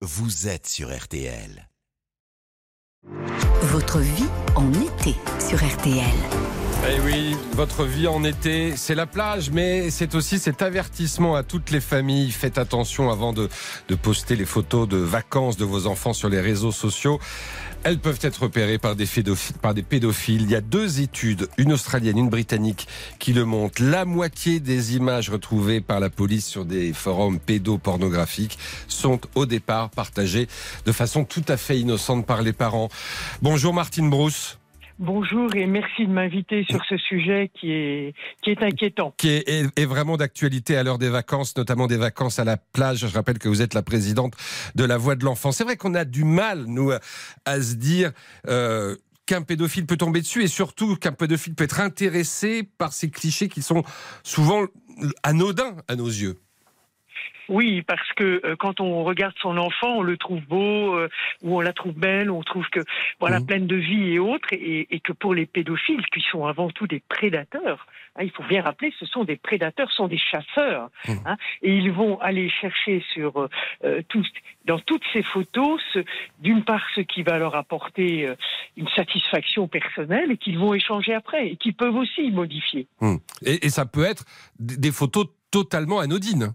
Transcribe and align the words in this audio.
vous 0.00 0.46
êtes 0.46 0.68
sur 0.68 0.96
RTL. 0.96 1.68
Votre 3.62 3.98
vie 3.98 4.28
en 4.54 4.72
été 4.72 5.16
sur 5.40 5.58
RTL. 5.58 6.04
Eh 6.88 7.00
oui, 7.00 7.36
votre 7.54 7.84
vie 7.84 8.06
en 8.06 8.22
été, 8.22 8.76
c'est 8.76 8.94
la 8.94 9.06
plage, 9.06 9.50
mais 9.50 9.90
c'est 9.90 10.14
aussi 10.14 10.38
cet 10.38 10.62
avertissement 10.62 11.34
à 11.34 11.42
toutes 11.42 11.72
les 11.72 11.80
familles. 11.80 12.30
Faites 12.30 12.58
attention 12.58 13.10
avant 13.10 13.32
de, 13.32 13.48
de 13.88 13.94
poster 13.96 14.36
les 14.36 14.44
photos 14.44 14.88
de 14.88 14.98
vacances 14.98 15.56
de 15.56 15.64
vos 15.64 15.88
enfants 15.88 16.12
sur 16.12 16.28
les 16.28 16.40
réseaux 16.40 16.70
sociaux. 16.70 17.18
Elles 17.84 17.98
peuvent 17.98 18.18
être 18.22 18.42
repérées 18.42 18.78
par 18.78 18.96
des, 18.96 19.06
pédophiles. 19.82 20.42
Il 20.42 20.50
y 20.50 20.56
a 20.56 20.60
deux 20.60 21.00
études, 21.00 21.48
une 21.58 21.72
australienne, 21.72 22.18
une 22.18 22.28
britannique, 22.28 22.88
qui 23.18 23.32
le 23.32 23.44
montrent. 23.44 23.82
La 23.82 24.04
moitié 24.04 24.60
des 24.60 24.96
images 24.96 25.30
retrouvées 25.30 25.80
par 25.80 26.00
la 26.00 26.10
police 26.10 26.46
sur 26.46 26.64
des 26.64 26.92
forums 26.92 27.38
pédopornographiques 27.38 28.58
sont 28.88 29.20
au 29.34 29.46
départ 29.46 29.90
partagées 29.90 30.48
de 30.84 30.92
façon 30.92 31.24
tout 31.24 31.44
à 31.48 31.56
fait 31.56 31.78
innocente 31.78 32.26
par 32.26 32.42
les 32.42 32.52
parents. 32.52 32.88
Bonjour 33.42 33.72
Martine 33.72 34.10
Brousse. 34.10 34.58
Bonjour 35.00 35.54
et 35.54 35.66
merci 35.66 36.06
de 36.06 36.10
m'inviter 36.10 36.64
sur 36.68 36.84
ce 36.88 36.96
sujet 36.96 37.52
qui 37.54 37.70
est, 37.70 38.14
qui 38.42 38.50
est 38.50 38.60
inquiétant. 38.64 39.14
Qui 39.16 39.28
est, 39.28 39.86
vraiment 39.86 40.16
d'actualité 40.16 40.76
à 40.76 40.82
l'heure 40.82 40.98
des 40.98 41.08
vacances, 41.08 41.56
notamment 41.56 41.86
des 41.86 41.96
vacances 41.96 42.40
à 42.40 42.44
la 42.44 42.56
plage. 42.56 43.06
Je 43.06 43.14
rappelle 43.14 43.38
que 43.38 43.48
vous 43.48 43.62
êtes 43.62 43.74
la 43.74 43.82
présidente 43.82 44.34
de 44.74 44.82
la 44.82 44.96
Voix 44.96 45.14
de 45.14 45.24
l'Enfant. 45.24 45.52
C'est 45.52 45.62
vrai 45.62 45.76
qu'on 45.76 45.94
a 45.94 46.04
du 46.04 46.24
mal, 46.24 46.64
nous, 46.66 46.90
à 47.44 47.62
se 47.62 47.74
dire 47.74 48.10
euh, 48.48 48.96
qu'un 49.24 49.42
pédophile 49.42 49.86
peut 49.86 49.96
tomber 49.96 50.20
dessus 50.20 50.42
et 50.42 50.48
surtout 50.48 50.96
qu'un 50.96 51.12
pédophile 51.12 51.54
peut 51.54 51.64
être 51.64 51.78
intéressé 51.78 52.64
par 52.64 52.92
ces 52.92 53.08
clichés 53.08 53.48
qui 53.48 53.62
sont 53.62 53.84
souvent 54.24 54.64
anodins 55.22 55.76
à 55.86 55.94
nos 55.94 56.08
yeux. 56.08 56.40
Oui, 57.48 57.82
parce 57.82 58.12
que 58.12 58.42
euh, 58.44 58.56
quand 58.56 58.80
on 58.80 59.04
regarde 59.04 59.34
son 59.40 59.56
enfant, 59.56 59.96
on 59.96 60.02
le 60.02 60.18
trouve 60.18 60.42
beau, 60.42 60.94
euh, 60.94 61.08
ou 61.42 61.56
on 61.56 61.60
la 61.60 61.72
trouve 61.72 61.94
belle, 61.94 62.30
on 62.30 62.42
trouve 62.42 62.68
que 62.68 62.80
voilà 63.20 63.40
mmh. 63.40 63.46
pleine 63.46 63.66
de 63.66 63.76
vie 63.76 64.12
et 64.12 64.18
autres, 64.18 64.48
et, 64.52 64.86
et, 64.90 65.00
que 65.00 65.12
pour 65.12 65.34
les 65.34 65.46
pédophiles, 65.46 66.04
qui 66.12 66.20
sont 66.30 66.44
avant 66.44 66.68
tout 66.68 66.86
des 66.86 67.02
prédateurs, 67.08 67.86
hein, 68.16 68.22
il 68.22 68.30
faut 68.30 68.42
bien 68.44 68.62
rappeler, 68.62 68.92
ce 69.00 69.06
sont 69.06 69.24
des 69.24 69.36
prédateurs, 69.36 69.90
ce 69.90 69.96
sont 69.96 70.08
des 70.08 70.18
chasseurs, 70.18 70.90
mmh. 71.06 71.12
hein, 71.24 71.36
et 71.62 71.74
ils 71.74 71.90
vont 71.90 72.20
aller 72.20 72.50
chercher 72.50 73.02
sur 73.14 73.48
euh, 73.82 74.02
tout, 74.08 74.24
dans 74.66 74.78
toutes 74.78 75.04
ces 75.14 75.22
photos, 75.22 75.80
d'une 76.40 76.64
part 76.64 76.84
ce 76.94 77.00
qui 77.00 77.22
va 77.22 77.38
leur 77.38 77.54
apporter 77.54 78.28
une 78.76 78.88
satisfaction 78.88 79.68
personnelle 79.68 80.32
et 80.32 80.36
qu'ils 80.36 80.58
vont 80.58 80.74
échanger 80.74 81.14
après, 81.14 81.48
et 81.48 81.56
qui 81.56 81.72
peuvent 81.72 81.96
aussi 81.96 82.30
modifier. 82.30 82.86
Mmh. 83.00 83.16
Et, 83.46 83.66
et 83.66 83.70
ça 83.70 83.86
peut 83.86 84.04
être 84.04 84.24
des 84.58 84.92
photos 84.92 85.26
totalement 85.50 86.00
anodines. 86.00 86.52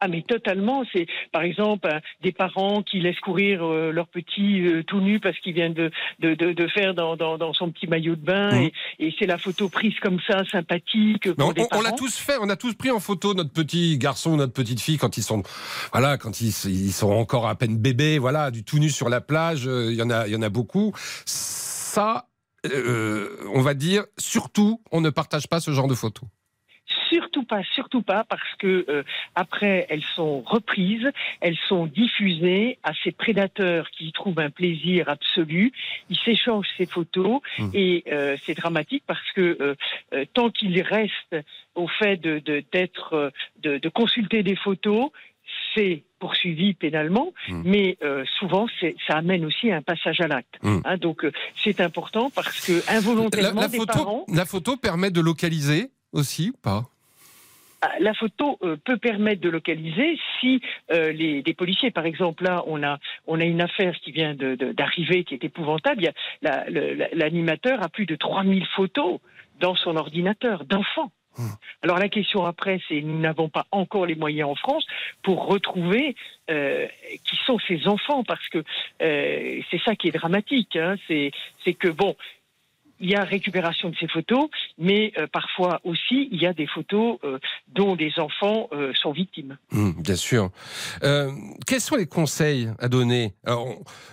Ah 0.00 0.08
mais 0.08 0.22
totalement, 0.22 0.84
c'est 0.92 1.06
par 1.32 1.42
exemple 1.42 1.88
des 2.22 2.32
parents 2.32 2.82
qui 2.82 3.00
laissent 3.00 3.20
courir 3.20 3.64
euh, 3.64 3.90
leur 3.90 4.08
petit 4.08 4.60
euh, 4.60 4.82
tout 4.82 5.00
nu 5.00 5.20
parce 5.20 5.38
qu'il 5.38 5.54
vient 5.54 5.70
de, 5.70 5.90
de, 6.18 6.34
de, 6.34 6.68
faire 6.68 6.94
dans, 6.94 7.16
dans, 7.16 7.52
son 7.54 7.70
petit 7.70 7.86
maillot 7.86 8.16
de 8.16 8.24
bain 8.24 8.50
mmh. 8.50 8.70
et, 8.98 9.14
c'est 9.18 9.26
la 9.26 9.38
photo 9.38 9.68
prise 9.68 9.94
comme 10.02 10.18
ça, 10.26 10.44
sympathique. 10.50 11.28
on, 11.38 11.54
on 11.72 11.80
l'a 11.80 11.92
tous 11.92 12.18
fait, 12.18 12.36
on 12.40 12.48
a 12.50 12.56
tous 12.56 12.74
pris 12.74 12.90
en 12.90 13.00
photo 13.00 13.34
notre 13.34 13.52
petit 13.52 13.96
garçon, 13.96 14.36
notre 14.36 14.52
petite 14.52 14.80
fille 14.80 14.98
quand 14.98 15.16
ils 15.16 15.22
sont 15.22 15.42
voilà, 15.92 16.18
quand 16.18 16.40
ils, 16.40 16.52
ils 16.66 16.92
sont 16.92 17.12
encore 17.12 17.46
à 17.46 17.54
peine 17.54 17.78
bébés, 17.78 18.18
voilà, 18.18 18.50
du 18.50 18.64
tout 18.64 18.78
nu 18.78 18.90
sur 18.90 19.08
la 19.08 19.20
plage, 19.20 19.66
euh, 19.66 19.90
il 19.90 19.96
y 19.96 20.02
en 20.02 20.10
a 20.10 20.26
il 20.26 20.32
y 20.32 20.36
en 20.36 20.42
a 20.42 20.48
beaucoup. 20.48 20.92
Ça 21.24 22.26
on 23.54 23.60
va 23.60 23.74
dire 23.74 24.04
surtout 24.18 24.80
on 24.90 25.00
ne 25.00 25.10
partage 25.10 25.48
pas 25.48 25.60
ce 25.60 25.70
genre 25.70 25.86
de 25.88 25.94
photos. 25.94 26.28
Surtout 27.10 27.44
pas, 27.44 27.62
surtout 27.74 28.02
pas, 28.02 28.24
parce 28.24 28.54
que 28.58 28.84
euh, 28.88 29.02
après 29.34 29.86
elles 29.88 30.04
sont 30.14 30.40
reprises, 30.42 31.10
elles 31.40 31.58
sont 31.68 31.86
diffusées 31.86 32.78
à 32.82 32.92
ces 33.02 33.12
prédateurs 33.12 33.90
qui 33.90 34.06
y 34.06 34.12
trouvent 34.12 34.38
un 34.38 34.50
plaisir 34.50 35.08
absolu. 35.08 35.72
Ils 36.10 36.18
s'échangent 36.18 36.68
ces 36.76 36.86
photos 36.86 37.40
mmh. 37.58 37.68
et 37.74 38.04
euh, 38.12 38.36
c'est 38.44 38.54
dramatique 38.54 39.04
parce 39.06 39.32
que 39.32 39.76
euh, 40.12 40.24
tant 40.34 40.50
qu'ils 40.50 40.80
restent 40.82 41.36
au 41.74 41.88
fait 41.88 42.16
de 42.16 42.40
d'être 42.72 43.32
de, 43.62 43.78
de, 43.78 43.88
consulter 43.88 44.42
des 44.42 44.56
photos, 44.56 45.10
c'est 45.74 46.04
poursuivi 46.18 46.74
pénalement, 46.74 47.32
mmh. 47.48 47.62
mais 47.64 47.98
souvent 48.38 48.66
ça 49.06 49.14
amène 49.16 49.44
aussi 49.44 49.72
un 49.72 49.82
passage 49.82 50.20
à 50.20 50.28
l'acte. 50.28 50.54
Mmh. 50.62 50.78
Hein, 50.84 50.96
donc 50.96 51.26
c'est 51.62 51.80
important 51.80 52.30
parce 52.30 52.60
que 52.64 52.90
involontairement 52.90 53.62
la, 53.62 53.68
photo, 53.68 53.86
parents, 53.86 54.24
la 54.28 54.44
photo 54.44 54.76
permet 54.76 55.10
de 55.10 55.20
localiser 55.20 55.90
aussi, 56.12 56.52
pas? 56.62 56.84
ah, 56.84 56.93
la 58.00 58.14
photo 58.14 58.58
euh, 58.62 58.76
peut 58.84 58.96
permettre 58.96 59.40
de 59.40 59.48
localiser 59.48 60.18
si 60.40 60.60
euh, 60.92 61.12
les, 61.12 61.42
policiers, 61.54 61.90
par 61.90 62.06
exemple, 62.06 62.44
là, 62.44 62.62
on 62.66 62.82
a, 62.82 62.98
on 63.26 63.40
a 63.40 63.44
une 63.44 63.60
affaire 63.60 63.94
qui 64.00 64.12
vient 64.12 64.34
d'arriver 64.34 65.24
qui 65.24 65.34
est 65.34 65.44
épouvantable. 65.44 66.12
L'animateur 66.42 67.82
a 67.82 67.88
plus 67.88 68.06
de 68.06 68.16
3000 68.16 68.66
photos 68.76 69.20
dans 69.60 69.74
son 69.74 69.96
ordinateur 69.96 70.64
d'enfants. 70.64 71.12
Hmm. 71.36 71.48
Alors 71.82 71.98
la 71.98 72.08
question 72.08 72.44
après, 72.44 72.80
c'est 72.88 73.00
nous 73.00 73.18
n'avons 73.18 73.48
pas 73.48 73.66
encore 73.72 74.06
les 74.06 74.14
moyens 74.14 74.50
en 74.50 74.54
France 74.54 74.86
pour 75.22 75.46
retrouver 75.46 76.14
euh, 76.48 76.86
qui 77.24 77.36
sont 77.44 77.58
ces 77.66 77.88
enfants, 77.88 78.22
parce 78.22 78.48
que 78.48 78.62
c'est 79.00 79.80
ça 79.84 79.96
qui 79.96 80.08
est 80.08 80.12
dramatique. 80.12 80.76
Hein. 80.76 80.96
c'est 81.08 81.74
que 81.74 81.88
bon, 81.88 82.14
il 83.04 83.10
y 83.10 83.14
a 83.14 83.22
récupération 83.22 83.90
de 83.90 83.96
ces 84.00 84.08
photos, 84.08 84.48
mais 84.78 85.12
euh, 85.18 85.26
parfois 85.30 85.80
aussi 85.84 86.28
il 86.32 86.40
y 86.40 86.46
a 86.46 86.54
des 86.54 86.66
photos 86.66 87.18
euh, 87.22 87.38
dont 87.68 87.96
des 87.96 88.12
enfants 88.18 88.68
euh, 88.72 88.92
sont 88.94 89.12
victimes. 89.12 89.58
Mmh, 89.72 89.90
bien 90.02 90.16
sûr. 90.16 90.50
quels 91.66 91.80
sont 91.80 91.96
les 91.96 92.06
conseils 92.06 92.70
à 92.78 92.88
donner? 92.88 93.34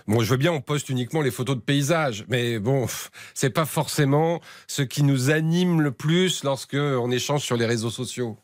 Bon, 0.06 0.20
je 0.20 0.30
veux 0.30 0.36
bien, 0.36 0.52
on 0.52 0.60
poste 0.60 0.90
uniquement 0.90 1.22
les 1.22 1.30
photos 1.30 1.56
de 1.56 1.62
paysages, 1.62 2.24
mais 2.28 2.58
bon, 2.58 2.86
c'est 3.32 3.50
pas 3.50 3.64
forcément 3.64 4.40
ce 4.66 4.82
qui 4.82 5.02
nous 5.02 5.30
anime 5.30 5.80
le 5.80 5.92
plus 5.92 6.44
lorsque 6.44 6.74
on 6.74 7.10
échange 7.10 7.42
sur 7.42 7.56
les 7.56 7.66
réseaux 7.66 7.90
sociaux. 7.90 8.36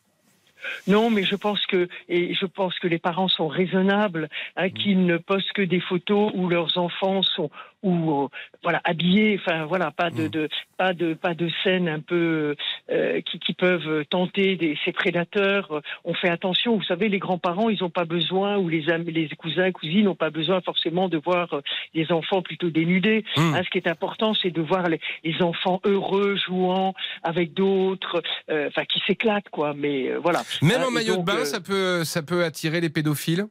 Non, 0.87 1.11
mais 1.11 1.25
je 1.25 1.37
pense 1.37 1.65
que 1.67 1.89
et 2.09 2.35
je 2.35 2.47
pense 2.47 2.79
que 2.79 2.89
les 2.89 2.99
parents 2.99 3.29
sont 3.29 3.49
raisonnables, 3.49 4.29
hein, 4.57 4.69
mmh. 4.69 4.73
qu'ils 4.73 5.07
ne 5.07 5.17
postent 5.17 5.53
que 5.53 5.63
des 5.63 5.81
photos 5.81 6.33
où 6.35 6.49
leurs 6.49 6.79
enfants 6.79 7.23
sont 7.23 7.51
ou 7.83 8.25
euh, 8.25 8.29
voilà 8.63 8.81
habillés, 8.85 9.39
enfin 9.41 9.65
voilà, 9.67 9.91
pas 9.91 10.11
de, 10.11 10.25
mmh. 10.25 10.31
de, 10.31 10.49
pas 10.77 10.93
de 10.93 11.15
pas 11.15 11.35
de 11.35 11.49
scènes 11.63 11.89
un 11.89 12.01
peu 12.01 12.57
euh, 12.91 13.21
qui, 13.21 13.39
qui, 13.39 13.53
peuvent 13.53 14.05
tenter 14.07 14.57
des, 14.57 14.77
ces 14.85 14.93
prédateurs. 14.93 15.83
On 16.05 16.15
fait 16.15 16.29
attention, 16.29 16.77
vous 16.77 16.83
savez, 16.83 17.09
les 17.09 17.19
grands-parents, 17.19 17.69
ils 17.69 17.81
n'ont 17.81 17.91
pas 17.91 18.05
besoin 18.05 18.57
ou 18.59 18.69
les 18.69 18.91
amis, 18.91 19.13
les 19.13 19.29
cousins, 19.29 19.71
cousines 19.71 20.05
n'ont 20.05 20.17
pas 20.17 20.31
besoin 20.31 20.61
forcément 20.61 21.09
de 21.09 21.19
voir 21.19 21.61
les 21.95 22.11
enfants 22.11 22.43
plutôt 22.43 22.71
dénudés. 22.71 23.25
Mmh. 23.37 23.55
Hein, 23.55 23.63
ce 23.65 23.71
qui 23.71 23.79
est 23.79 23.89
important, 23.89 24.35
c'est 24.35 24.51
de 24.51 24.61
voir 24.61 24.89
les, 24.89 25.01
les, 25.23 25.41
enfants 25.43 25.81
heureux 25.85 26.37
jouant 26.37 26.95
avec 27.23 27.55
d'autres, 27.55 28.23
euh, 28.51 28.69
enfin 28.69 28.85
qui 28.85 29.01
s'éclatent 29.07 29.51
quoi. 29.51 29.73
Mais 29.77 30.13
voilà. 30.15 30.41
Même 30.63 30.83
en 30.83 30.91
maillot 30.91 31.17
de 31.17 31.23
bain, 31.23 31.45
ça 31.45 31.61
peut 31.61 32.05
ça 32.05 32.23
peut 32.23 32.45
attirer 32.45 32.81
les 32.81 32.91
pédophiles. 32.91 33.47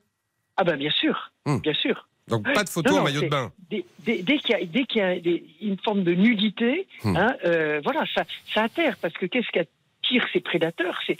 Ah 0.55 0.63
ben 0.63 0.77
bien 0.77 0.91
sûr, 0.91 1.31
mmh. 1.45 1.57
bien 1.59 1.73
sûr. 1.73 2.07
Donc 2.27 2.51
pas 2.53 2.63
de 2.63 2.69
photos 2.69 2.97
en 2.97 3.03
maillot 3.03 3.21
de 3.21 3.27
bain. 3.27 3.51
Dès, 3.69 3.83
qu'il 4.37 4.49
y 4.95 5.01
a, 5.01 5.15
une 5.61 5.77
forme 5.83 6.03
de 6.03 6.13
nudité, 6.13 6.87
hmm. 7.03 7.15
hein, 7.15 7.35
euh, 7.45 7.79
voilà, 7.83 8.03
ça, 8.13 8.23
ça 8.53 8.63
atterre 8.63 8.97
parce 9.01 9.13
que 9.13 9.25
qu'est-ce 9.25 9.47
qui 9.49 9.59
attire 10.07 10.25
ces 10.33 10.39
prédateurs 10.39 10.99
C'est 11.05 11.17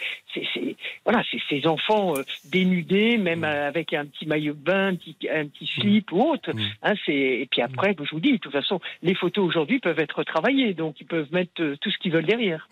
voilà, 1.03 1.23
c'est 1.31 1.39
ces 1.49 1.67
enfants 1.67 2.15
euh, 2.17 2.23
dénudés, 2.45 3.17
même 3.17 3.41
hmm. 3.41 3.45
avec 3.45 3.93
un 3.93 4.05
petit 4.05 4.25
maillot 4.25 4.53
de 4.53 4.59
bain, 4.59 4.87
un 4.89 4.95
petit, 4.95 5.15
un 5.29 5.47
petit 5.47 5.65
hmm. 5.65 5.81
slip 5.81 6.11
ou 6.11 6.21
autre. 6.21 6.51
Hein, 6.83 6.93
et 7.07 7.47
puis 7.49 7.61
après, 7.61 7.95
je 7.99 8.11
vous 8.11 8.19
dis, 8.19 8.33
de 8.33 8.37
toute 8.37 8.51
façon, 8.51 8.79
les 9.01 9.15
photos 9.15 9.45
aujourd'hui 9.45 9.79
peuvent 9.79 9.99
être 9.99 10.23
travaillées, 10.23 10.73
donc 10.73 10.99
ils 10.99 11.07
peuvent 11.07 11.31
mettre 11.31 11.61
euh, 11.61 11.77
tout 11.81 11.91
ce 11.91 11.97
qu'ils 11.97 12.11
veulent 12.11 12.25
derrière. 12.25 12.67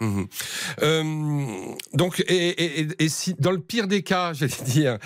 donc, 1.93 2.19
et, 2.27 2.87
et, 2.99 3.09
si 3.09 3.33
dans 3.39 3.51
le 3.51 3.59
pire 3.61 3.87
des 3.87 4.03
cas, 4.03 4.33
j'allais 4.33 4.63
dire, 4.65 4.97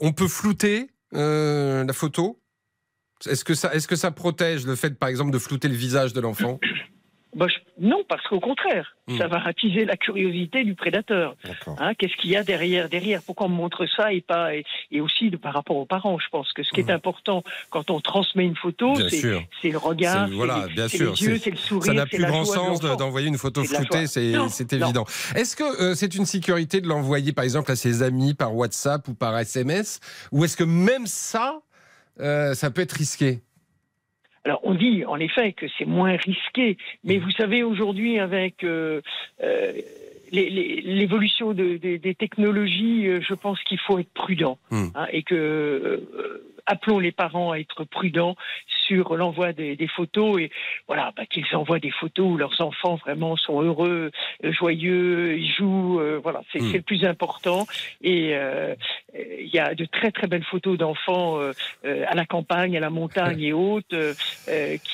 on 0.00 0.12
peut 0.12 0.28
flouter 0.28 0.88
la 1.12 1.92
photo? 1.92 2.38
Est-ce 3.28 3.44
que, 3.44 3.54
ça, 3.54 3.72
est 3.72 3.86
que 3.86 3.94
ça 3.94 4.10
protège 4.10 4.66
le 4.66 4.74
fait, 4.74 4.98
par 4.98 5.08
exemple, 5.08 5.30
de 5.30 5.38
flouter 5.38 5.68
le 5.68 5.74
visage 5.74 6.12
de 6.12 6.20
l'enfant? 6.20 6.58
Bah, 7.34 7.46
non, 7.82 8.04
parce 8.08 8.22
qu'au 8.28 8.38
contraire, 8.38 8.96
hmm. 9.08 9.18
ça 9.18 9.26
va 9.26 9.44
attiser 9.44 9.84
la 9.84 9.96
curiosité 9.96 10.62
du 10.62 10.76
prédateur. 10.76 11.34
Hein, 11.66 11.94
Qu'est-ce 11.98 12.16
qu'il 12.16 12.30
y 12.30 12.36
a 12.36 12.44
derrière, 12.44 12.88
derrière? 12.88 13.20
Pourquoi 13.26 13.46
on 13.46 13.50
montre 13.50 13.86
ça 13.96 14.12
et 14.12 14.20
pas 14.20 14.54
et, 14.54 15.00
aussi 15.00 15.30
de, 15.30 15.36
par 15.36 15.52
rapport 15.52 15.76
aux 15.76 15.84
parents 15.84 16.16
Je 16.20 16.28
pense 16.30 16.52
que 16.52 16.62
ce 16.62 16.70
qui 16.70 16.80
est 16.80 16.90
hmm. 16.90 16.90
important 16.90 17.42
quand 17.70 17.90
on 17.90 18.00
transmet 18.00 18.44
une 18.44 18.54
photo, 18.54 18.94
c'est 19.08 19.70
le 19.70 19.78
regard, 19.78 20.28
c'est 20.88 20.98
les 20.98 21.22
yeux, 21.22 21.38
c'est 21.38 21.50
le 21.50 21.56
sourire. 21.56 21.86
Ça 21.86 21.92
n'a 21.92 22.06
plus 22.06 22.24
grand 22.24 22.44
sens 22.44 22.78
d'envoyer 22.80 23.26
une 23.26 23.38
photo 23.38 23.64
floutée, 23.64 24.06
c'est 24.06 24.72
évident. 24.72 25.04
Est-ce 25.34 25.56
que 25.56 25.82
euh, 25.82 25.94
c'est 25.96 26.14
une 26.14 26.26
sécurité 26.26 26.80
de 26.80 26.86
l'envoyer, 26.86 27.32
par 27.32 27.44
exemple, 27.44 27.72
à 27.72 27.76
ses 27.76 28.04
amis 28.04 28.34
par 28.34 28.54
WhatsApp 28.54 29.08
ou 29.08 29.14
par 29.14 29.36
SMS, 29.36 29.98
ou 30.30 30.44
est-ce 30.44 30.56
que 30.56 30.64
même 30.64 31.06
ça 31.06 31.60
euh, 32.20 32.54
ça 32.54 32.70
peut 32.70 32.82
être 32.82 32.92
risqué? 32.92 33.42
Alors 34.44 34.60
on 34.64 34.74
dit 34.74 35.04
en 35.04 35.18
effet 35.18 35.52
que 35.52 35.66
c'est 35.78 35.84
moins 35.84 36.16
risqué, 36.16 36.76
mais 37.04 37.18
mm. 37.18 37.20
vous 37.20 37.30
savez 37.32 37.62
aujourd'hui 37.62 38.18
avec 38.18 38.64
euh, 38.64 39.00
euh, 39.42 39.72
l'évolution 40.32 41.52
des 41.52 42.16
technologies, 42.18 43.06
je 43.20 43.34
pense 43.34 43.62
qu'il 43.64 43.78
faut 43.78 43.98
être 43.98 44.12
prudent 44.14 44.58
hmm. 44.70 44.86
hein, 44.94 45.06
et 45.12 45.22
que 45.24 46.02
appelons 46.66 46.98
les 46.98 47.12
parents 47.12 47.52
à 47.52 47.58
être 47.58 47.84
prudents 47.84 48.36
sur 48.86 49.16
l'envoi 49.16 49.52
des, 49.52 49.88
photos 49.94 50.40
et 50.40 50.50
voilà 50.86 51.12
bah, 51.16 51.24
qu'ils 51.26 51.44
envoient 51.54 51.78
des 51.78 51.90
photos 51.90 52.32
où 52.32 52.36
leurs 52.36 52.60
enfants 52.60 52.96
vraiment 52.96 53.36
sont 53.36 53.60
heureux, 53.60 54.10
euh, 54.44 54.52
joyeux, 54.52 55.38
ils 55.38 55.52
jouent, 55.52 56.00
euh, 56.00 56.20
voilà 56.22 56.42
c'est 56.52 56.60
hmm. 56.60 56.72
le 56.72 56.82
plus 56.82 57.04
important 57.04 57.66
et 58.02 58.30
euh, 58.34 58.74
il 59.14 59.50
y 59.52 59.58
a 59.58 59.74
de 59.74 59.84
très 59.84 60.10
très 60.10 60.26
belles 60.26 60.44
photos 60.44 60.78
d'enfants 60.78 61.38
à 61.84 62.14
la 62.14 62.24
campagne, 62.24 62.76
à 62.76 62.80
la 62.80 62.90
montagne 62.90 63.42
et 63.42 63.52
autres 63.52 64.14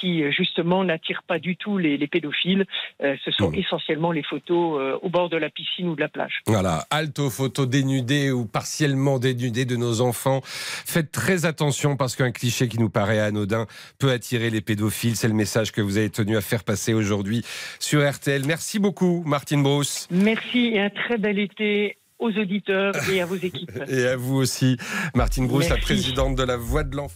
qui 0.00 0.30
justement 0.32 0.82
n'attirent 0.84 1.22
pas 1.22 1.38
du 1.38 1.56
tout 1.56 1.78
les, 1.78 1.98
pédophiles. 2.06 2.66
ce 3.00 3.30
sont 3.30 3.50
hmm. 3.50 3.54
essentiellement 3.54 4.10
les 4.10 4.22
photos 4.22 4.98
au 5.02 5.08
bord 5.08 5.28
de 5.28 5.36
la 5.36 5.50
piscine 5.50 5.88
ou 5.88 5.94
de 5.94 6.00
la 6.00 6.08
plage. 6.08 6.42
Voilà, 6.46 6.86
alto 6.90 7.30
photos 7.30 7.68
dénudées 7.68 8.30
ou 8.30 8.46
partiellement 8.46 9.18
dénudées 9.18 9.64
de 9.64 9.76
nos 9.76 10.00
enfants. 10.00 10.40
Faites 10.42 11.12
très 11.12 11.46
attention 11.46 11.57
parce 11.99 12.14
qu'un 12.14 12.31
cliché 12.31 12.69
qui 12.69 12.78
nous 12.78 12.88
paraît 12.88 13.19
anodin 13.19 13.66
peut 13.99 14.10
attirer 14.10 14.50
les 14.50 14.60
pédophiles. 14.60 15.16
C'est 15.16 15.28
le 15.28 15.34
message 15.34 15.72
que 15.72 15.81
vous 15.81 15.96
avez 15.96 16.10
tenu 16.10 16.37
à 16.37 16.40
faire 16.40 16.62
passer 16.62 16.94
aujourd'hui 16.94 17.44
sur 17.81 18.08
RTL. 18.08 18.44
Merci 18.46 18.78
beaucoup, 18.78 19.22
Martine 19.26 19.62
Brousse. 19.62 20.06
Merci 20.10 20.72
et 20.75 20.81
un 20.81 20.90
très 20.90 21.19
bel 21.19 21.38
été 21.38 21.99
aux 22.19 22.31
auditeurs 22.31 22.94
et 23.10 23.20
à 23.20 23.26
vos 23.26 23.37
équipes. 23.37 23.70
et 23.88 24.06
à 24.06 24.16
vous 24.16 24.37
aussi, 24.37 24.76
Martine 25.14 25.46
Brousse, 25.46 25.69
la 25.69 25.76
présidente 25.76 26.34
de 26.37 26.43
la 26.43 26.56
Voix 26.56 26.84
de 26.84 26.96
l'Enfant. 26.96 27.14